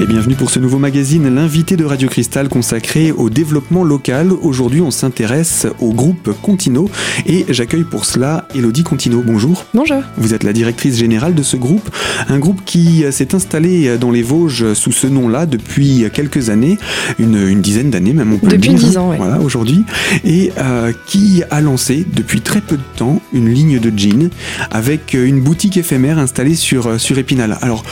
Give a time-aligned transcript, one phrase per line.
[0.00, 4.30] Et bienvenue pour ce nouveau magazine, l'invité de Radio Cristal consacré au développement local.
[4.30, 6.88] Aujourd'hui, on s'intéresse au groupe Contino
[7.26, 9.24] et j'accueille pour cela Elodie Contino.
[9.26, 9.64] Bonjour.
[9.74, 10.04] Bonjour.
[10.16, 11.90] Vous êtes la directrice générale de ce groupe,
[12.28, 16.78] un groupe qui s'est installé dans les Vosges sous ce nom-là depuis quelques années,
[17.18, 18.72] une, dizaine d'années même on peut depuis le dire.
[18.74, 19.16] Depuis dix ans, oui.
[19.18, 19.84] Voilà, aujourd'hui,
[20.24, 24.30] et euh, qui a lancé depuis très peu de temps une ligne de jeans
[24.70, 27.58] avec une boutique éphémère installée sur, sur Épinal.
[27.62, 27.82] Alors,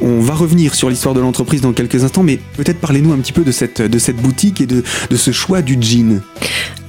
[0.00, 3.32] on va revenir sur l'histoire de l'entreprise dans quelques instants, mais peut-être parlez-nous un petit
[3.32, 6.20] peu de cette, de cette boutique et de, de ce choix du jean.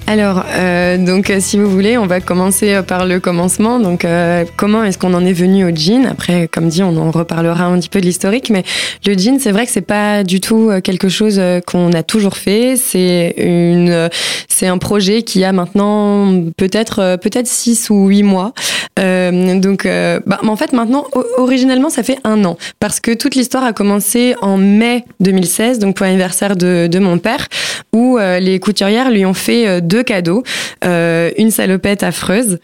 [0.10, 3.78] Alors, euh, donc, euh, si vous voulez, on va commencer euh, par le commencement.
[3.78, 6.06] Donc, euh, comment est-ce qu'on en est venu au jean?
[6.06, 8.64] Après, comme dit, on en reparlera un petit peu de l'historique, mais
[9.06, 12.76] le jean, c'est vrai que c'est pas du tout quelque chose qu'on a toujours fait.
[12.78, 14.10] C'est une,
[14.48, 18.54] c'est un projet qui a maintenant peut-être, peut-être six ou huit mois.
[19.00, 19.88] Euh, donc,
[20.26, 21.06] bah, en fait, maintenant,
[21.38, 25.98] originellement, ça fait un an, parce que toute l'histoire a commencé en mai 2016, donc
[25.98, 27.48] pour l'anniversaire de, de mon père,
[27.94, 30.44] où les couturières lui ont fait deux cadeaux.
[30.84, 32.60] Euh, une salopette affreuse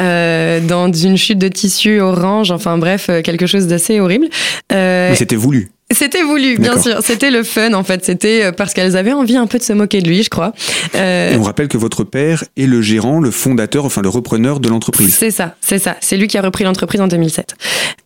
[0.00, 4.26] euh, dans une chute de tissu orange, enfin bref, quelque chose d'assez horrible.
[4.72, 5.70] Euh, Mais c'était voulu.
[5.90, 6.98] C'était voulu, bien sûr.
[7.02, 8.04] C'était le fun, en fait.
[8.04, 10.52] C'était euh, parce qu'elles avaient envie un peu de se moquer de lui, je crois.
[10.94, 11.36] Euh...
[11.38, 15.14] on rappelle que votre père est le gérant, le fondateur, enfin le repreneur de l'entreprise.
[15.14, 15.96] C'est ça, c'est ça.
[16.00, 17.54] C'est lui qui a repris l'entreprise en 2007.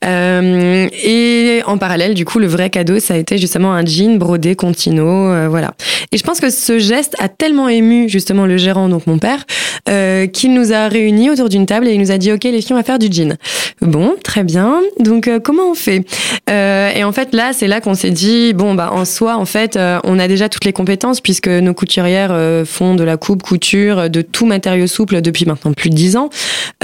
[0.05, 4.19] Euh, et en parallèle, du coup, le vrai cadeau, ça a été justement un jean
[4.19, 5.75] brodé Contino, euh, voilà.
[6.11, 9.45] Et je pense que ce geste a tellement ému justement le gérant, donc mon père,
[9.89, 12.61] euh, qu'il nous a réunis autour d'une table et il nous a dit, ok, les
[12.61, 13.37] filles, on va faire du jean.
[13.81, 14.81] Bon, très bien.
[14.99, 16.05] Donc, euh, comment on fait?
[16.49, 19.77] Et en fait, là, c'est là qu'on s'est dit bon bah en soi en fait
[19.77, 23.43] euh, on a déjà toutes les compétences puisque nos couturières euh, font de la coupe
[23.43, 26.29] couture de tout matériau souple depuis maintenant plus de dix ans.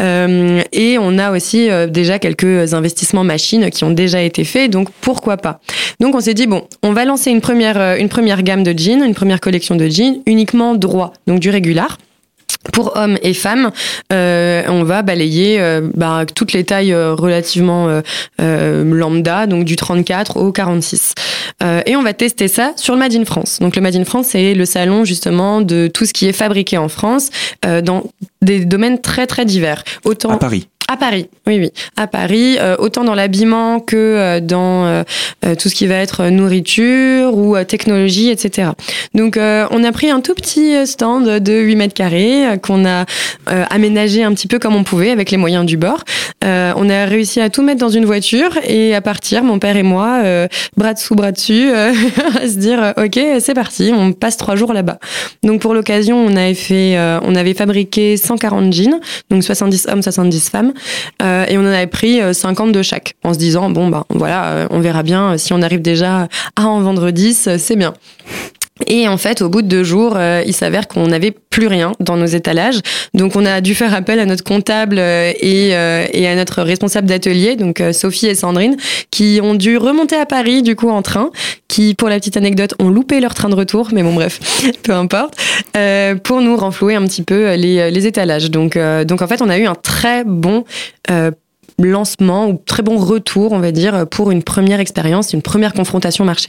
[0.00, 4.88] Euh, et on a aussi déjà quelques investissements machines qui ont déjà été faits donc
[5.02, 5.60] pourquoi pas.
[6.00, 9.04] Donc on s'est dit bon on va lancer une première une première gamme de jeans
[9.04, 11.98] une première collection de jeans uniquement droit donc du régular
[12.72, 13.70] pour hommes et femmes,
[14.12, 18.00] euh, on va balayer euh, bah, toutes les tailles euh, relativement euh,
[18.40, 21.14] euh, lambda, donc du 34 au 46.
[21.62, 23.58] Euh, et on va tester ça sur le Made in France.
[23.60, 26.78] Donc le Made in France, c'est le salon justement de tout ce qui est fabriqué
[26.78, 27.30] en France
[27.62, 28.04] dans
[28.42, 29.84] des domaines très très divers.
[30.04, 30.68] Autant à Paris.
[30.90, 31.70] À Paris, oui, oui.
[31.98, 35.02] À Paris, euh, autant dans l'habillement que euh, dans euh,
[35.60, 38.70] tout ce qui va être nourriture ou technologie, etc.
[39.14, 43.04] Donc, on a pris un tout petit stand de 8 mètres carrés qu'on a
[43.46, 46.04] aménagé un petit peu comme on pouvait avec les moyens du bord.
[46.42, 49.82] on a réussi à tout mettre dans une voiture et à partir, mon père et
[49.82, 50.22] moi,
[50.76, 54.98] bras dessous, bras dessus, à se dire, ok, c'est parti, on passe trois jours là-bas.
[55.42, 59.00] Donc, pour l'occasion, on avait fait, on avait fabriqué 140 jeans,
[59.30, 60.72] donc 70 hommes, 70 femmes.
[61.22, 64.04] Euh, et on en avait pris 50 euh, de chaque, en se disant bon bah
[64.10, 67.94] voilà, euh, on verra bien si on arrive déjà à en vendre 10, c'est bien.
[68.86, 72.16] Et en fait, au bout de deux jours, il s'avère qu'on n'avait plus rien dans
[72.16, 72.80] nos étalages.
[73.14, 77.56] Donc, on a dû faire appel à notre comptable et, et à notre responsable d'atelier,
[77.56, 78.76] donc Sophie et Sandrine,
[79.10, 81.30] qui ont dû remonter à Paris, du coup, en train,
[81.68, 84.40] qui, pour la petite anecdote, ont loupé leur train de retour, mais bon, bref,
[84.82, 85.34] peu importe,
[85.76, 88.50] euh, pour nous renflouer un petit peu les, les étalages.
[88.50, 90.64] Donc, euh, donc, en fait, on a eu un très bon
[91.10, 91.30] euh,
[91.78, 96.24] lancement ou très bon retour, on va dire, pour une première expérience, une première confrontation
[96.24, 96.48] marché.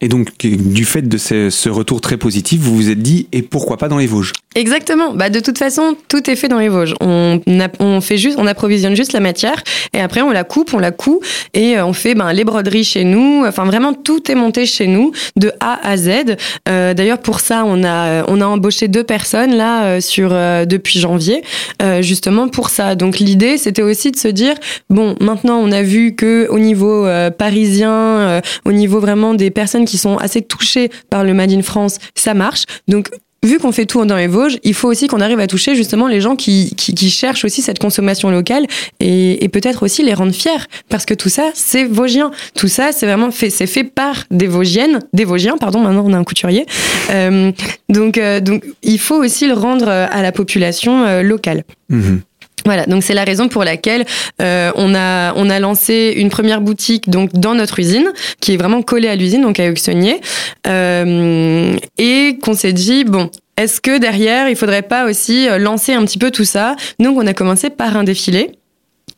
[0.00, 3.76] Et donc, du fait de ce, retour très positif, vous vous êtes dit, et pourquoi
[3.76, 4.32] pas dans les Vosges?
[4.56, 5.12] Exactement.
[5.12, 6.94] Bah, de toute façon, tout est fait dans les Vosges.
[7.02, 7.40] On,
[7.78, 9.62] on fait juste, on approvisionne juste la matière,
[9.92, 11.18] et après on la coupe, on la coud,
[11.52, 13.44] et euh, on fait ben, les broderies chez nous.
[13.46, 16.36] Enfin, vraiment, tout est monté chez nous, de A à Z.
[16.70, 20.64] Euh, D'ailleurs, pour ça, on a, on a embauché deux personnes là euh, sur euh,
[20.64, 21.42] depuis janvier,
[22.00, 22.94] justement pour ça.
[22.94, 24.54] Donc, l'idée, c'était aussi de se dire,
[24.88, 27.06] bon, maintenant, on a vu que au niveau
[27.36, 31.98] parisien, au niveau vraiment des personnes qui sont assez touchés par le Made in France,
[32.14, 32.64] ça marche.
[32.88, 33.10] Donc
[33.46, 36.06] vu qu'on fait tout dans les Vosges, il faut aussi qu'on arrive à toucher justement
[36.06, 38.66] les gens qui, qui, qui cherchent aussi cette consommation locale
[39.00, 42.30] et, et peut-être aussi les rendre fiers parce que tout ça c'est vosgien.
[42.54, 45.80] Tout ça c'est vraiment fait, c'est fait par des Vosgiennes, des Vosgiens, pardon.
[45.80, 46.66] Maintenant on a un couturier.
[47.10, 47.52] Euh,
[47.88, 51.64] donc euh, donc il faut aussi le rendre à la population euh, locale.
[51.88, 52.16] Mmh.
[52.66, 54.04] Voilà, donc c'est la raison pour laquelle
[54.42, 58.56] euh, on a on a lancé une première boutique donc dans notre usine qui est
[58.56, 60.20] vraiment collée à l'usine donc à Auxonnier
[60.66, 66.04] euh, et qu'on s'est dit bon est-ce que derrière il faudrait pas aussi lancer un
[66.04, 66.76] petit peu tout ça?
[66.98, 68.52] Donc on a commencé par un défilé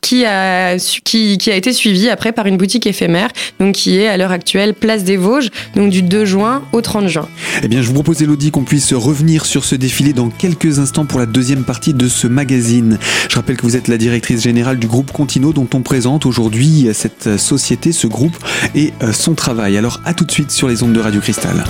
[0.01, 4.07] qui a, qui, qui a été suivi après par une boutique éphémère, donc qui est
[4.07, 7.27] à l'heure actuelle Place des Vosges, donc du 2 juin au 30 juin.
[7.63, 11.05] Eh bien, je vous propose, Elodie, qu'on puisse revenir sur ce défilé dans quelques instants
[11.05, 12.97] pour la deuxième partie de ce magazine.
[13.29, 16.89] Je rappelle que vous êtes la directrice générale du groupe Contino, dont on présente aujourd'hui
[16.93, 18.37] cette société, ce groupe
[18.75, 19.77] et euh, son travail.
[19.77, 21.63] Alors, à tout de suite sur les ondes de Radio Cristal.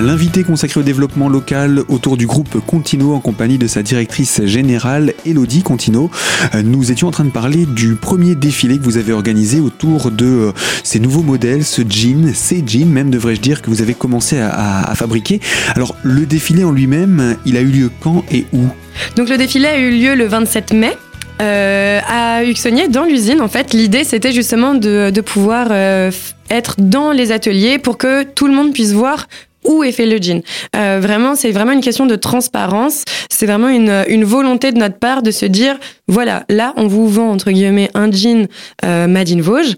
[0.00, 5.12] L'invité consacré au développement local autour du groupe Contino en compagnie de sa directrice générale
[5.26, 6.10] Elodie Contino.
[6.54, 10.10] Euh, nous étions en train de parler du premier défilé que vous avez organisé autour
[10.10, 10.52] de euh,
[10.84, 14.90] ces nouveaux modèles, ce jean, ces jeans même devrais-je dire que vous avez commencé à,
[14.94, 15.40] fabriquer.
[15.76, 18.62] Alors le défilé en lui-même, il a eu lieu quand et où?
[19.16, 20.96] Donc le défilé a eu lieu le 27 mai.
[21.42, 25.72] Euh, à Uxonnier, dans l'usine, en fait, l'idée c'était justement de, pouvoir
[26.50, 29.26] être dans les ateliers pour que tout le monde puisse voir
[29.64, 30.42] où est fait le jean.
[30.76, 33.04] Euh, vraiment, c'est vraiment une question de transparence.
[33.28, 35.78] C'est vraiment une, volonté de notre part de se dire,
[36.08, 38.48] voilà, là, on vous vend, entre guillemets, un jean
[38.84, 39.76] euh, Made in Vosges.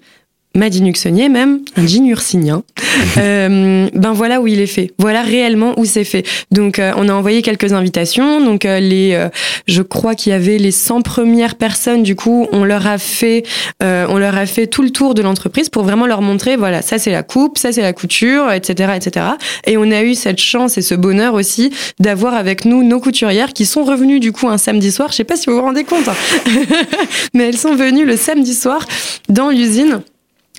[0.54, 2.62] Madinuxonnier même, un jean ursinien.
[3.18, 4.92] euh, ben voilà où il est fait.
[4.98, 6.26] Voilà réellement où c'est fait.
[6.50, 8.44] Donc euh, on a envoyé quelques invitations.
[8.44, 9.28] Donc euh, les,
[9.66, 12.02] je crois qu'il y avait les 100 premières personnes.
[12.02, 13.44] Du coup, on leur a fait,
[13.80, 16.98] on leur a fait tout le tour de l'entreprise pour vraiment leur montrer, voilà, ça
[16.98, 19.26] c'est la coupe, ça c'est la couture, etc., etc.
[19.66, 23.52] Et on a eu cette chance et ce bonheur aussi d'avoir avec nous nos couturières
[23.52, 25.10] qui sont revenues du coup un samedi soir.
[25.10, 26.14] Je sais pas si vous vous rendez compte, hein.
[27.34, 28.86] mais elles sont venues le samedi soir
[29.28, 30.02] dans l'usine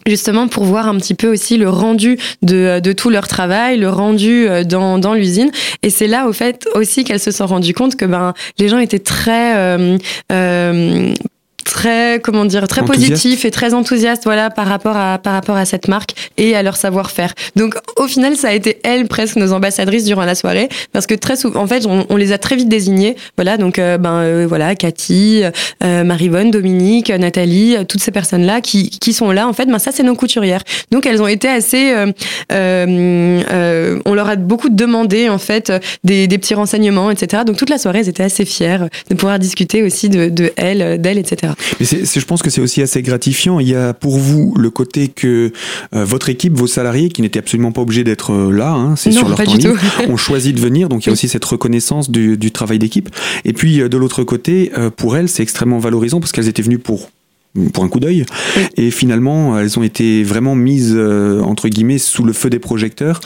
[0.07, 3.89] justement pour voir un petit peu aussi le rendu de, de tout leur travail, le
[3.89, 5.51] rendu euh, dans, dans l'usine.
[5.81, 8.79] Et c'est là, au fait, aussi qu'elles se sont rendues compte que ben, les gens
[8.79, 9.97] étaient très euh,
[10.31, 11.13] euh,
[11.73, 15.65] très comment dire très positif et très enthousiaste voilà par rapport à par rapport à
[15.65, 17.33] cette marque et à leur savoir-faire.
[17.55, 21.15] Donc au final ça a été elles presque nos ambassadrices durant la soirée parce que
[21.15, 24.45] très souvent en fait on, les a très vite désignées voilà donc euh, ben euh,
[24.47, 25.41] voilà Cathy,
[25.83, 29.79] euh, Marivonne, Dominique, Nathalie, toutes ces personnes là qui qui sont là en fait ben
[29.79, 30.61] ça c'est nos couturières.
[30.91, 31.93] Donc elles ont été assez
[32.49, 35.73] on leur a beaucoup demandé en fait
[36.03, 37.43] des, des petits renseignements etc.
[37.47, 41.01] Donc toute la soirée elles étaient assez fières de pouvoir discuter aussi de de elles
[41.01, 41.53] d'elles etc.
[41.79, 43.59] Mais c'est, je pense que c'est aussi assez gratifiant.
[43.59, 45.51] Il y a pour vous le côté que
[45.95, 49.11] euh, votre équipe, vos salariés, qui n'étaient absolument pas obligés d'être euh, là, hein, c'est
[49.11, 49.75] sur leur temps libre,
[50.09, 50.89] ont choisi de venir.
[50.89, 53.09] Donc il y a aussi cette reconnaissance du, du travail d'équipe.
[53.45, 56.79] Et puis euh, de l'autre côté, pour elles, c'est extrêmement valorisant parce qu'elles étaient venues
[56.79, 57.09] pour
[57.73, 58.25] pour un coup d'œil.
[58.77, 63.19] Et finalement, elles ont été vraiment mises euh, entre guillemets sous le feu des projecteurs,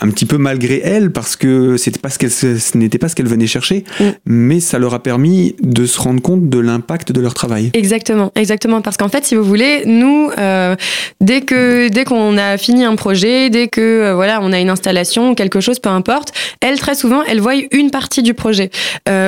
[0.00, 3.14] un petit peu malgré elles, parce que c'était pas ce qu'elles, ce n'était pas ce
[3.14, 3.84] qu'elles venaient chercher,
[4.26, 7.70] mais ça leur a permis de se rendre compte de l'impact de leur travail.
[7.74, 10.74] Exactement, exactement, parce qu'en fait, si vous voulez, nous, euh,
[11.20, 14.70] dès que dès qu'on a fini un projet, dès que euh, voilà, on a une
[14.70, 18.70] installation, quelque chose, peu importe, elles très souvent, elles voient une partie du projet,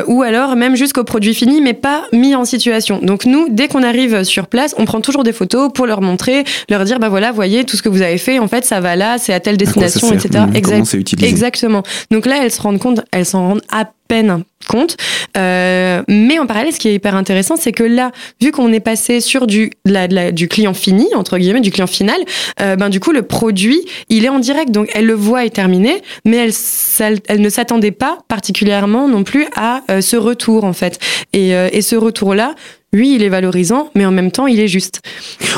[0.06, 3.00] ou alors même jusqu'au produit fini, mais pas mis en situation.
[3.02, 6.44] Donc nous, dès qu'on arrive sur place, on prend toujours des photos pour leur montrer,
[6.68, 8.96] leur dire bah voilà, voyez tout ce que vous avez fait, en fait ça va
[8.96, 10.44] là, c'est à telle destination, etc.
[11.26, 11.82] Exactement.
[12.10, 14.96] Donc là, elles se rendent compte, elles s'en rendent à peine compte.
[15.36, 18.10] Euh, mais en parallèle, ce qui est hyper intéressant, c'est que là,
[18.40, 19.70] vu qu'on est passé sur du,
[20.32, 22.18] du client fini, entre guillemets, du client final,
[22.60, 24.72] euh, ben du coup, le produit, il est en direct.
[24.72, 26.36] Donc, elle le voit et terminé, mais
[26.98, 30.98] elle, elle ne s'attendait pas particulièrement non plus à euh, ce retour, en fait.
[31.32, 32.54] Et, et ce retour-là,
[32.92, 35.00] oui, il est valorisant, mais en même temps, il est juste.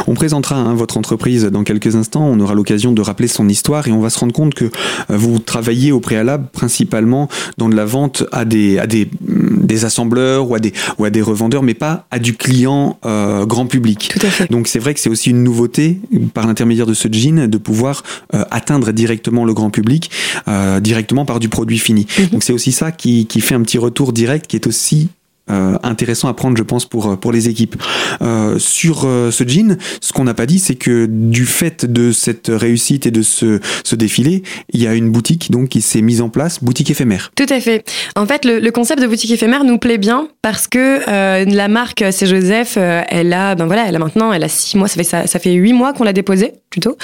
[0.07, 2.27] On présentera hein, votre entreprise dans quelques instants.
[2.27, 4.71] On aura l'occasion de rappeler son histoire et on va se rendre compte que euh,
[5.09, 9.85] vous travaillez au préalable principalement dans de la vente à des, à des, mm, des
[9.87, 13.65] assembleurs ou à des, ou à des revendeurs, mais pas à du client euh, grand
[13.65, 14.11] public.
[14.12, 14.51] Tout à fait.
[14.51, 16.01] Donc c'est vrai que c'est aussi une nouveauté
[16.35, 18.03] par l'intermédiaire de ce jean de pouvoir
[18.35, 20.11] euh, atteindre directement le grand public,
[20.81, 22.07] directement par du produit fini.
[22.19, 22.27] Mhm.
[22.27, 25.09] Donc c'est aussi ça qui, qui fait un petit retour direct qui est aussi
[25.51, 27.75] euh, intéressant à prendre, je pense, pour, euh, pour les équipes.
[28.23, 32.49] Euh, sur ce jean, ce qu'on n'a pas dit, c'est que du fait de cette
[32.49, 36.21] réussite et de ce, ce défilé, il y a une boutique donc qui s'est mise
[36.21, 37.33] en place, boutique éphémère.
[37.35, 37.85] Tout à fait.
[38.15, 41.01] En fait, le, concept de boutique éphémère nous plaît bien parce que
[41.45, 44.89] la marque C'est Joseph, elle a, ben voilà, elle a maintenant, elle a six mois,
[44.89, 46.97] ça fait ça, fait huit mois qu'on l'a déposée plutôt.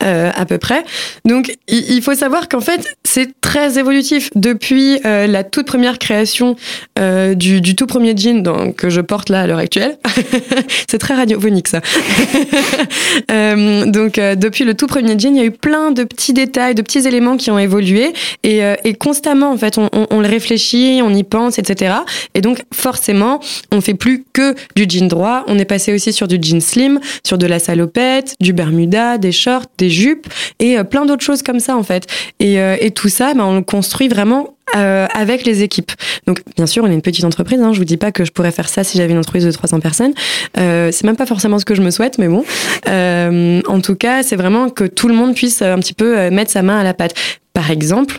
[0.00, 0.82] à peu près.
[1.24, 6.56] Donc il faut savoir qu'en fait c'est très évolutif depuis la toute première création
[6.96, 9.98] du, du, tout premier jean donc, que je porte là à l'heure actuelle.
[10.88, 11.80] c'est très radiophonique ça.
[13.28, 16.82] donc depuis le tout premier jean, il y a eu plein de petits détails, de
[16.82, 18.12] petits éléments qui ont évolué
[18.44, 21.96] et, et constamment en fait on, le réfléchit, on y pense, etc.
[22.34, 23.40] Et donc forcément,
[23.72, 25.42] on fait plus que du jean droit.
[25.48, 29.32] On est passé aussi sur du jean slim, sur de la salopette, du bermuda, des
[29.32, 30.28] shorts, des jupes
[30.60, 32.06] et euh, plein d'autres choses comme ça en fait.
[32.38, 35.92] Et, euh, tout ça, ben, on le construit vraiment euh, avec les équipes.
[36.26, 37.60] Donc, bien sûr, on est une petite entreprise.
[37.60, 39.50] Hein, je vous dis pas que je pourrais faire ça si j'avais une entreprise de
[39.50, 40.14] 300 personnes.
[40.58, 42.44] Euh, c'est même pas forcément ce que je me souhaite, mais bon.
[42.88, 46.50] Euh, en tout cas, c'est vraiment que tout le monde puisse un petit peu mettre
[46.50, 47.14] sa main à la pâte.
[47.52, 48.18] Par exemple,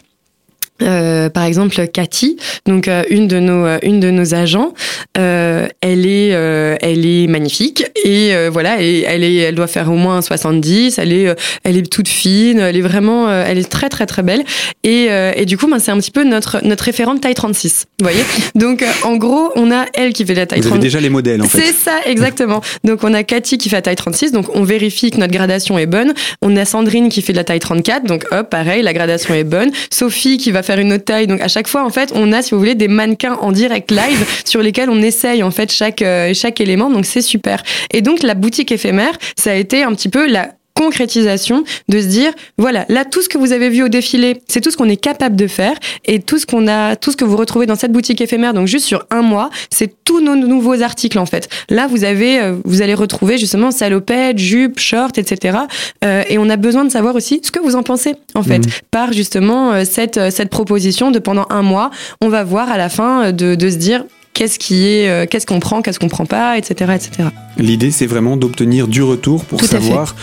[0.84, 4.74] euh, par exemple, Cathy, donc euh, une de nos euh, une de nos agents,
[5.18, 9.96] euh, elle est elle est magnifique et voilà et elle est elle doit faire au
[9.96, 14.06] moins 70, elle est elle est toute fine, elle est vraiment elle est très très
[14.06, 14.44] très belle
[14.84, 18.06] et, et du coup ben, c'est un petit peu notre notre référente taille 36, vous
[18.06, 18.24] voyez.
[18.56, 21.42] Donc en gros, on a elle qui fait la taille Vous avez déjà les modèles
[21.42, 21.60] en fait.
[21.60, 22.62] C'est ça exactement.
[22.84, 25.78] Donc on a Cathy qui fait la taille 36, donc on vérifie que notre gradation
[25.78, 26.14] est bonne.
[26.42, 29.44] On a Sandrine qui fait de la taille 34, donc hop, pareil, la gradation est
[29.44, 29.72] bonne.
[29.92, 31.28] Sophie qui va faire une autre taille.
[31.28, 33.92] Donc à chaque fois, en fait, on a, si vous voulez, des mannequins en direct
[33.92, 36.90] live sur lesquels on essaye en fait chaque euh, chaque élément.
[36.90, 37.64] Donc c'est super.
[37.92, 42.08] Et donc la boutique éphémère, ça a été un petit peu la concrétisation de se
[42.08, 44.90] dire voilà là tout ce que vous avez vu au défilé c'est tout ce qu'on
[44.90, 45.76] est capable de faire
[46.06, 48.68] et tout ce qu'on a tout ce que vous retrouvez dans cette boutique éphémère donc
[48.68, 52.56] juste sur un mois c'est tous nos nouveaux articles en fait là vous avez euh,
[52.66, 55.60] vous allez retrouver justement salopette jupe short etc
[56.04, 58.60] euh, et on a besoin de savoir aussi ce que vous en pensez en fait
[58.60, 58.72] mmh.
[58.90, 62.90] par justement euh, cette cette proposition de pendant un mois on va voir à la
[62.90, 64.06] fin de, de se dire
[64.44, 67.30] qu'est-ce qui est, euh, qu'est-ce qu'on prend, qu'est-ce qu'on prend pas, etc., etc.
[67.58, 70.16] L'idée, c'est vraiment d'obtenir du retour pour Tout savoir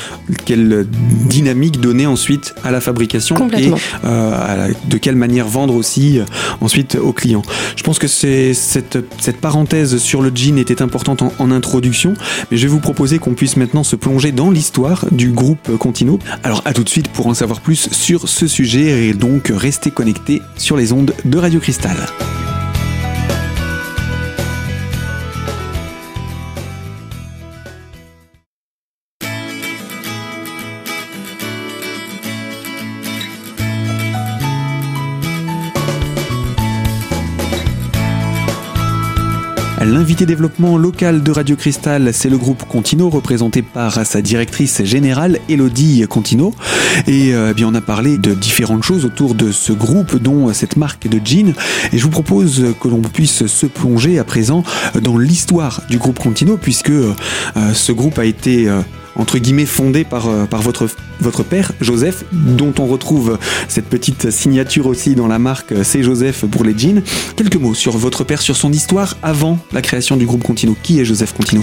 [0.44, 0.86] quelle
[1.26, 3.72] dynamique donner ensuite à la fabrication et
[4.04, 6.24] euh, à la- de quelle manière vendre aussi euh,
[6.60, 7.40] ensuite aux clients.
[7.76, 12.12] Je pense que c'est cette, cette parenthèse sur le jean était importante en, en introduction,
[12.50, 16.18] mais je vais vous proposer qu'on puisse maintenant se plonger dans l'histoire du groupe Contino.
[16.42, 19.90] Alors à tout de suite pour en savoir plus sur ce sujet et donc restez
[19.90, 21.96] connectés sur les ondes de Radio Cristal.
[39.90, 45.40] L'invité développement local de Radio Cristal, c'est le groupe Contino, représenté par sa directrice générale,
[45.48, 46.54] Elodie Contino.
[47.08, 50.52] Et euh, eh bien, on a parlé de différentes choses autour de ce groupe, dont
[50.54, 51.54] cette marque de jeans.
[51.92, 54.62] Et je vous propose que l'on puisse se plonger à présent
[55.02, 57.12] dans l'histoire du groupe Contino, puisque euh,
[57.74, 58.82] ce groupe a été euh,
[59.20, 60.46] entre guillemets fondé par, euh,
[61.20, 66.02] votre, père, Joseph, dont on retrouve cette petite signature aussi dans la marque euh, C'est
[66.02, 67.02] Joseph pour les jeans.
[67.36, 70.74] Quelques mots sur votre père, sur son histoire avant la création du groupe Contino.
[70.82, 71.62] Qui est Joseph Contino?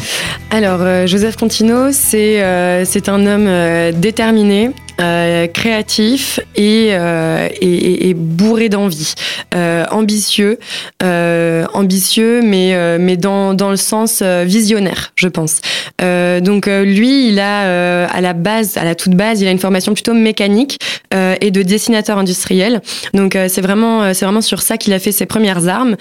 [0.52, 8.70] Alors, euh, Joseph Contino, c'est un homme déterminé, euh, créatif et, euh, et, et- bourré
[8.70, 9.14] d'envie,
[9.56, 10.60] Euh, ambitieux,
[11.04, 15.62] euh, ambitieux, mais mais dans dans le sens visionnaire, je pense.
[16.02, 19.94] Donc lui, il a à la base, à la toute base, il a une formation
[19.94, 20.78] plutôt mécanique
[21.14, 22.82] et de dessinateur industriel.
[23.14, 25.96] Donc c'est vraiment c'est vraiment sur ça qu'il a fait ses premières armes.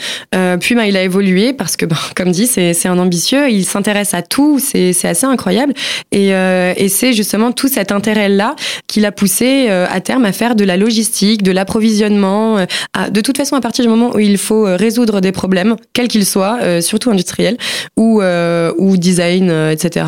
[0.60, 3.64] Puis ben, il a évolué parce que ben, comme dit, c'est c'est un ambitieux, il
[3.64, 5.72] s'intéresse à tout, c'est assez incroyable
[6.12, 8.54] et et c'est justement tout cet intérêt là
[8.86, 12.58] qui l'a poussé euh, à terme à faire de la logistique, de l'approvisionnement.
[12.58, 12.66] euh,
[13.10, 16.08] de toute façon, à partir du moment où il faut euh, résoudre des problèmes, quels
[16.08, 17.56] qu'ils soient, surtout industriels
[17.96, 20.06] ou, ou design, etc.,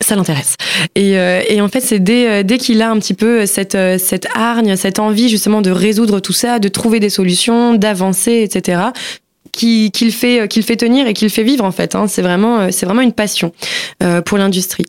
[0.00, 0.54] ça l'intéresse.
[0.94, 4.26] Et, euh, et en fait, c'est dès, dès qu'il a un petit peu cette, cette
[4.34, 8.80] hargne, cette envie justement de résoudre tout ça, de trouver des solutions, d'avancer, etc.,
[9.52, 11.94] qui- qu'il fait, tenir et qu'il fait vivre en fait.
[11.94, 12.06] hein.
[12.08, 13.52] C'est vraiment, euh, c'est vraiment une passion
[14.02, 14.86] euh, pour l'industrie.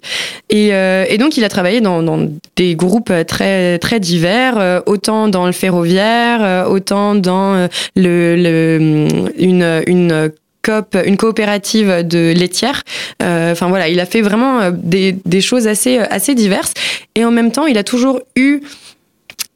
[0.50, 3.12] Et, euh, donc, il a travaillé dans, des groupes
[3.80, 10.32] très divers, euh, autant dans le ferroviaire, euh, autant dans euh, le, le une une
[11.06, 12.84] une coopérative de laitière.
[13.24, 16.74] Euh, Enfin voilà, il a fait vraiment euh, des, choses assez diverses.
[17.16, 18.62] Et en même temps, il a toujours eu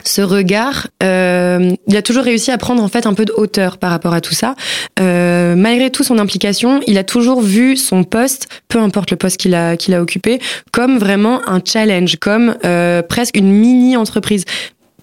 [0.07, 3.77] ce regard, euh, il a toujours réussi à prendre en fait un peu de hauteur
[3.77, 4.55] par rapport à tout ça.
[4.99, 9.37] Euh, malgré tout son implication, il a toujours vu son poste, peu importe le poste
[9.37, 10.39] qu'il a qu'il a occupé,
[10.71, 14.45] comme vraiment un challenge, comme euh, presque une mini entreprise,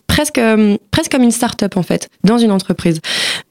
[0.06, 3.00] presque euh, presque comme une start-up en fait dans une entreprise.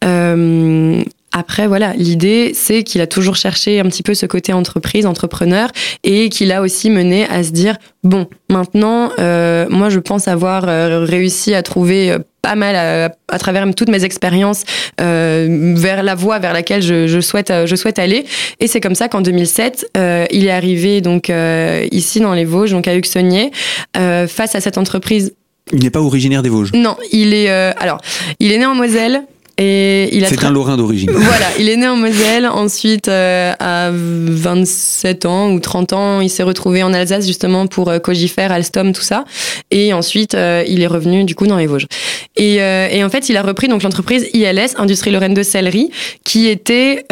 [0.03, 5.05] Euh, Après, voilà, l'idée, c'est qu'il a toujours cherché un petit peu ce côté entreprise,
[5.05, 5.69] entrepreneur,
[6.03, 10.67] et qu'il a aussi mené à se dire, bon, maintenant, euh, moi, je pense avoir
[10.67, 14.63] euh, réussi à trouver euh, pas mal à, travers toutes mes expériences
[14.99, 18.25] euh, vers la voie vers laquelle je, je souhaite je souhaite aller.
[18.59, 22.45] Et c'est comme ça qu'en 2007 euh, il est arrivé donc euh, ici dans les
[22.45, 23.51] Vosges donc à Uxonnier
[23.93, 25.33] face à cette entreprise
[25.71, 26.71] il n'est pas originaire des Vosges.
[26.73, 28.01] Non il est alors
[28.39, 29.23] il est né en Moselle
[29.61, 31.11] c'est un Lorrain d'origine.
[31.31, 32.47] Voilà, il est né en Moselle.
[32.47, 37.89] Ensuite, euh, à 27 ans ou 30 ans, il s'est retrouvé en Alsace justement pour
[37.89, 39.25] euh, Cogifère, Alstom, tout ça.
[39.69, 41.87] Et ensuite, euh, il est revenu du coup dans les Vosges.
[42.35, 45.91] Et, et en fait, il a repris donc l'entreprise ILS, Industrie Lorraine de Sellerie,
[46.23, 47.05] qui était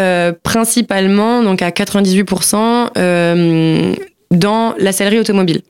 [0.43, 3.95] principalement donc à 98%
[4.31, 5.61] dans la sellerie automobile.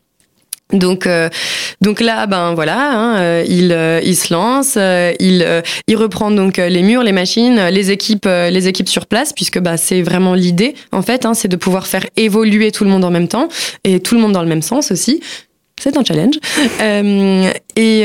[0.71, 1.29] Donc, euh,
[1.81, 4.77] donc là, ben voilà, hein, euh, il, euh, il se lance,
[5.19, 9.59] il, il reprend donc les murs, les machines, les équipes, les équipes sur place, puisque
[9.59, 13.03] bah c'est vraiment l'idée en fait, hein, c'est de pouvoir faire évoluer tout le monde
[13.03, 13.47] en même temps
[13.83, 15.21] et tout le monde dans le même sens aussi.
[15.79, 16.35] C'est un challenge.
[17.75, 18.01] et,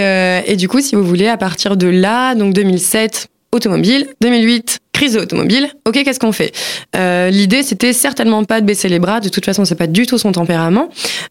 [0.46, 5.16] et du coup, si vous voulez, à partir de là, donc 2007, automobile, 2008, crise
[5.18, 5.68] automobile.
[5.86, 6.52] Ok, qu'est-ce qu'on fait?
[6.96, 9.20] Euh, L'idée, c'était certainement pas de baisser les bras.
[9.20, 10.88] De toute façon, c'est pas du tout son tempérament.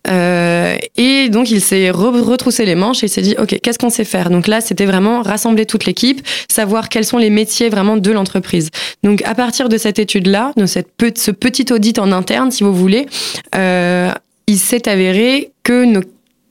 [0.08, 3.90] Euh, et donc, il s'est retroussé les manches et il s'est dit, ok, qu'est-ce qu'on
[3.90, 4.30] sait faire?
[4.30, 8.70] Donc là, c'était vraiment rassembler toute l'équipe, savoir quels sont les métiers vraiment de l'entreprise.
[9.02, 12.74] Donc, à partir de cette étude-là, de cette ce petit audit en interne, si vous
[12.74, 13.08] voulez,
[13.56, 14.12] euh,
[14.48, 16.02] il s'est avéré que nos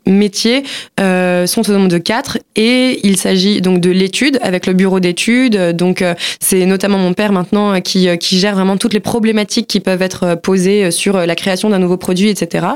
[0.06, 0.64] métiers
[1.00, 5.00] euh, sont au nombre de quatre et il s'agit donc de l'étude avec le bureau
[5.00, 5.56] d'études.
[5.76, 9.66] Donc euh, c'est notamment mon père maintenant qui, euh, qui gère vraiment toutes les problématiques
[9.66, 12.66] qui peuvent être posées sur la création d'un nouveau produit, etc.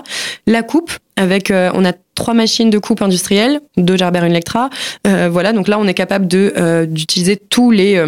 [0.46, 4.68] La coupe avec on a trois machines de coupe industrielle, deux Gerber, une Lectra.
[5.04, 8.02] voilà, donc là on est capable de d'utiliser tous les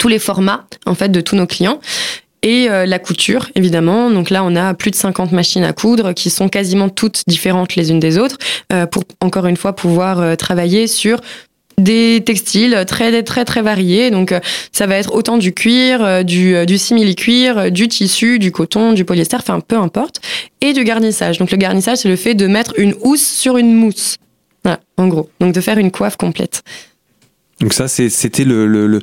[0.00, 1.78] tous les formats en fait de tous nos clients
[2.44, 4.10] et euh, la couture, évidemment.
[4.10, 7.74] Donc là, on a plus de 50 machines à coudre qui sont quasiment toutes différentes
[7.74, 8.36] les unes des autres
[8.72, 11.20] euh, pour, encore une fois, pouvoir euh, travailler sur
[11.76, 14.12] des textiles très très très variés.
[14.12, 14.32] Donc
[14.70, 19.04] ça va être autant du cuir du, du simili cuir du tissu du coton du
[19.04, 20.20] polyester enfin peu importe
[20.60, 21.38] et du garnissage.
[21.38, 24.18] Donc le garnissage c'est le fait de mettre une housse sur une mousse.
[24.62, 25.28] Voilà en gros.
[25.40, 26.62] Donc de faire une coiffe complète
[27.64, 29.00] donc ça, c'était le,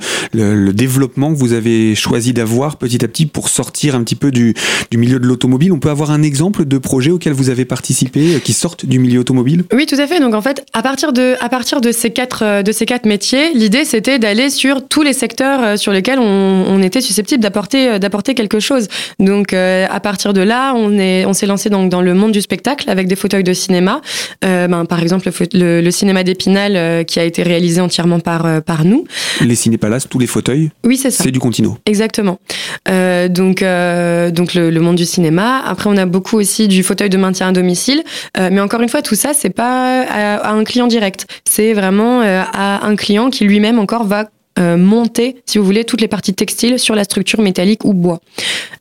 [0.72, 4.54] développement que vous avez choisi d'avoir petit à petit pour sortir un petit peu du,
[4.94, 5.72] milieu de l'automobile.
[5.72, 9.00] On peut avoir un exemple de projet auquel vous avez participé euh, qui sortent du
[9.00, 9.64] milieu automobile?
[9.74, 10.20] Oui, tout à fait.
[10.20, 13.08] Donc en fait, à partir de, à partir de ces quatre, euh, de ces quatre
[13.08, 18.36] métiers, l'idée c'était d'aller sur tous les secteurs euh, sur lesquels on, était susceptible d'apporter,
[18.36, 18.88] quelque chose.
[19.20, 22.42] Donc à partir de là, on est, on s'est lancé donc dans le monde du
[22.42, 24.02] spectacle avec des fauteuils de cinéma.
[24.42, 28.86] Ben, par exemple, le, le cinéma d'Épinal qui a été réalisé entièrement par euh, par,
[28.86, 29.06] nous.
[29.42, 31.24] Les cinépalaces, tous les fauteuils Oui, c'est ça.
[31.24, 31.78] C'est du Contino.
[31.86, 32.40] Exactement.
[32.88, 35.62] Euh, donc, euh, donc le, monde du cinéma.
[35.66, 38.04] Après, on a beaucoup aussi du fauteuil de maintien à domicile.
[38.38, 41.28] mais encore une fois, tout ça, c'est pas à, un client direct.
[41.46, 46.02] C'est vraiment à un client qui lui-même encore va euh, monter, si vous voulez, toutes
[46.02, 48.20] les parties textiles sur la structure métallique ou bois.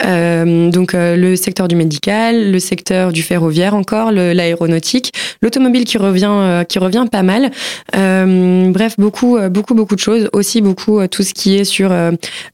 [0.05, 5.97] Euh, donc euh, le secteur du médical, le secteur du ferroviaire encore, l'aéronautique, l'automobile qui
[5.97, 7.51] revient, qui revient pas mal.
[7.93, 10.29] bref, beaucoup, beaucoup, beaucoup de choses.
[10.33, 11.95] Aussi beaucoup tout ce qui est sur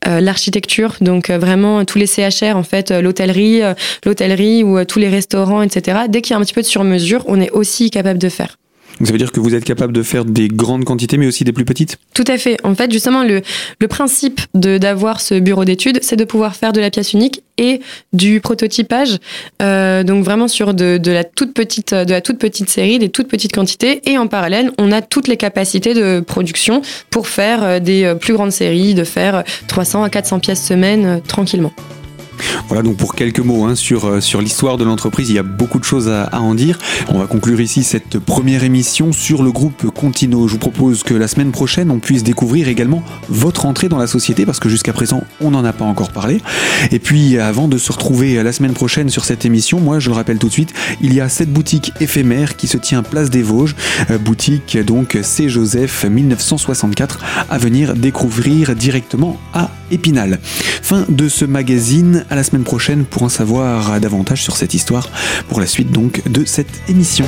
[0.05, 3.63] l'architecture, donc vraiment tous les CHR en fait, l'hôtellerie,
[4.05, 6.01] l'hôtellerie ou tous les restaurants, etc.
[6.09, 8.57] Dès qu'il y a un petit peu de sur-mesure, on est aussi capable de faire.
[8.99, 11.45] Donc ça veut dire que vous êtes capable de faire des grandes quantités, mais aussi
[11.45, 11.99] des plus petites?
[12.15, 12.57] Tout à fait.
[12.65, 13.43] En fait, justement, le,
[13.81, 17.81] le principe d'avoir ce bureau d'études, c'est de pouvoir faire de la pièce unique et
[18.13, 19.19] du prototypage.
[19.63, 23.09] Euh, donc vraiment sur de, de, la toute petite, de la toute petite série, des
[23.09, 24.01] toutes petites quantités.
[24.11, 28.15] Et en parallèle, on a toutes les capacités de production pour faire euh, des euh,
[28.15, 31.73] plus grandes séries, de faire 300 à 400 pièces semaine tranquillement.
[32.69, 35.43] Voilà donc pour quelques mots hein, sur, euh, sur l'histoire de l'entreprise, il y a
[35.43, 36.79] beaucoup de choses à, en dire.
[37.09, 40.49] On va conclure ici cette première émission sur le groupe Contino.
[40.49, 44.07] Je vous propose que la semaine prochaine, on puisse découvrir également votre entrée dans la
[44.07, 46.41] société parce que jusqu'à présent, on n'en a pas encore parlé.
[46.91, 50.17] Et puis avant de se retrouver la semaine prochaine sur cette émission, moi je le
[50.17, 53.43] rappelle tout de suite, il y a cette boutique éphémère qui se tient place des
[53.43, 53.75] Vosges,
[54.11, 55.49] euh, boutique donc C.
[55.49, 60.39] Joseph 1964 à venir découvrir directement à Épinal.
[60.83, 65.09] Fin de ce magazine à la semaine prochaine pour en savoir davantage sur cette histoire
[65.49, 67.27] pour la suite donc de cette émission.